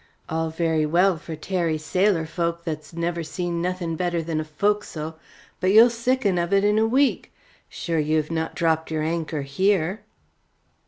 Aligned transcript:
All 0.29 0.49
very 0.49 0.83
well 0.83 1.15
for 1.19 1.35
tarry 1.35 1.77
sailor 1.77 2.25
folk 2.25 2.63
that's 2.63 2.91
never 2.91 3.21
seen 3.21 3.61
nothing 3.61 3.95
better 3.95 4.23
than 4.23 4.43
forecastle. 4.43 5.19
But 5.59 5.73
you'll 5.73 5.91
sicken 5.91 6.39
of 6.39 6.51
it 6.51 6.63
in 6.63 6.79
a 6.79 6.87
week. 6.87 7.31
Sure, 7.69 7.99
you 7.99 8.17
have 8.17 8.31
not 8.31 8.55
dropped 8.55 8.89
your 8.89 9.03
anchor 9.03 9.43
here." 9.43 10.01